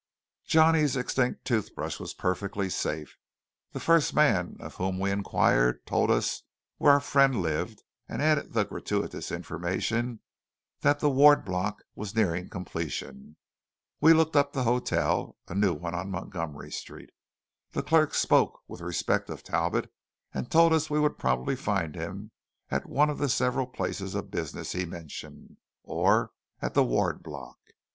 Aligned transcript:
Johnny's 0.47 0.97
extinct 0.97 1.45
toothbrush 1.45 1.99
was 1.99 2.15
perfectly 2.15 2.71
safe. 2.71 3.19
The 3.71 3.79
first 3.79 4.15
man 4.15 4.57
of 4.59 4.73
whom 4.77 4.97
we 4.97 5.11
inquired 5.11 5.85
told 5.85 6.09
us 6.09 6.41
where 6.77 6.93
our 6.93 6.99
friend 6.99 7.39
lived, 7.39 7.83
and 8.09 8.19
added 8.19 8.51
the 8.53 8.65
gratuitous 8.65 9.31
information 9.31 10.21
that 10.79 11.01
the 11.01 11.09
Ward 11.11 11.45
Block 11.45 11.83
was 11.93 12.15
nearing 12.15 12.49
completion. 12.49 13.35
We 13.99 14.13
looked 14.13 14.35
up 14.35 14.53
the 14.53 14.63
hotel, 14.63 15.37
a 15.47 15.53
new 15.53 15.75
one 15.75 15.93
on 15.93 16.09
Montgomery 16.09 16.71
Street. 16.71 17.11
The 17.73 17.83
clerk 17.83 18.15
spoke 18.15 18.61
with 18.67 18.81
respect 18.81 19.29
of 19.29 19.43
Talbot, 19.43 19.93
and 20.33 20.49
told 20.49 20.73
us 20.73 20.89
we 20.89 20.99
would 20.99 21.19
probably 21.19 21.55
find 21.55 21.93
him 21.93 22.31
at 22.71 22.87
one 22.89 23.11
of 23.11 23.19
the 23.19 23.29
several 23.29 23.67
places 23.67 24.15
of 24.15 24.31
business 24.31 24.71
he 24.71 24.83
mentioned, 24.83 25.57
or 25.83 26.31
at 26.59 26.73
the 26.73 26.83
Ward 26.83 27.21
Block. 27.21 27.59